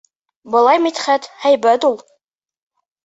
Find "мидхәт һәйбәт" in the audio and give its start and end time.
0.85-1.89